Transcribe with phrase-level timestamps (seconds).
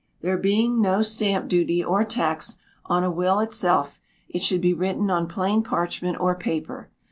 [0.21, 2.57] There being no Stamp Duty, or tax,
[2.87, 6.89] on a will itself, it should be written on plain parchment or paper.